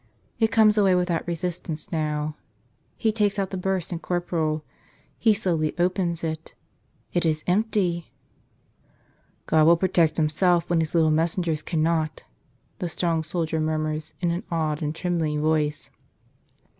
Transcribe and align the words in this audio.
It 0.39 0.51
comes 0.51 0.79
away 0.79 0.95
without 0.95 1.27
resistance 1.27 1.91
now. 1.91 2.35
He 2.97 3.11
takes 3.11 3.37
out 3.37 3.51
the 3.51 3.55
burse 3.55 3.91
and 3.91 4.01
corporal. 4.01 4.65
He 5.19 5.31
slowly 5.31 5.75
opens 5.77 6.23
it. 6.23 6.55
It 7.13 7.23
is 7.23 7.43
empty! 7.45 8.11
"God 9.45 9.67
will 9.67 9.77
protect 9.77 10.17
Himself 10.17 10.67
when 10.71 10.79
His 10.79 10.95
little 10.95 11.11
messengers 11.11 11.61
cannot," 11.61 12.23
the 12.79 12.89
strong 12.89 13.21
soldier 13.21 13.59
mur¬ 13.59 13.79
murs 13.79 14.15
in 14.21 14.31
an 14.31 14.41
awed 14.49 14.81
and 14.81 14.95
trembling 14.95 15.39
voice. 15.39 15.91